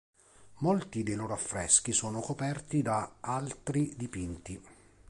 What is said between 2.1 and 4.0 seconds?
coperti da altri